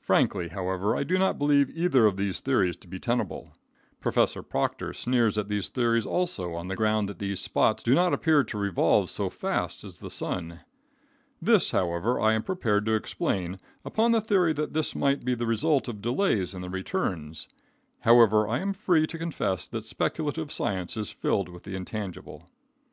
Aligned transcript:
Frankly, 0.00 0.50
however, 0.50 0.96
I 0.96 1.02
do 1.02 1.18
not 1.18 1.36
believe 1.36 1.68
either 1.76 2.06
of 2.06 2.16
these 2.16 2.38
theories 2.38 2.76
to 2.76 2.86
be 2.86 3.00
tenable. 3.00 3.50
Prof. 3.98 4.36
Proctor 4.48 4.92
sneers 4.92 5.36
at 5.36 5.48
these 5.48 5.68
theories 5.68 6.06
also 6.06 6.52
on 6.54 6.68
the 6.68 6.76
ground 6.76 7.08
that 7.08 7.18
these 7.18 7.40
spots 7.40 7.82
do 7.82 7.92
not 7.92 8.12
appear 8.14 8.44
to 8.44 8.56
revolve 8.56 9.10
so 9.10 9.28
fast 9.28 9.82
as 9.82 9.98
the 9.98 10.10
sun. 10.10 10.60
This, 11.42 11.72
however, 11.72 12.20
I 12.20 12.34
am 12.34 12.44
prepared 12.44 12.86
to 12.86 12.94
explain 12.94 13.58
upon 13.84 14.12
the 14.12 14.20
theory 14.20 14.52
that 14.52 14.74
this 14.74 14.94
might 14.94 15.24
be 15.24 15.34
the 15.34 15.44
result 15.44 15.88
of 15.88 16.00
delays 16.00 16.54
in 16.54 16.62
the 16.62 16.70
returns 16.70 17.48
However, 18.02 18.46
I 18.46 18.60
am 18.60 18.72
free 18.72 19.08
to 19.08 19.18
confess 19.18 19.66
that 19.66 19.86
speculative 19.86 20.52
science 20.52 20.96
is 20.96 21.10
filled 21.10 21.48
with 21.48 21.64
the 21.64 21.74
intangible. 21.74 22.46